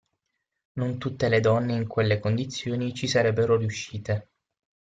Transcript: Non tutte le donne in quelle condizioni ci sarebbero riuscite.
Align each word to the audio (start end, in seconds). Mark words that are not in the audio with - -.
Non 0.77 0.97
tutte 0.97 1.29
le 1.29 1.39
donne 1.41 1.73
in 1.75 1.85
quelle 1.85 2.17
condizioni 2.17 2.91
ci 2.95 3.07
sarebbero 3.07 3.55
riuscite. 3.55 4.29